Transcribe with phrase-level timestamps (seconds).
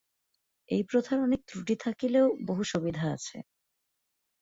[0.69, 3.37] এই প্রথার অনেক ত্রুটি থাকিলেও বহু সুবিধা আছে।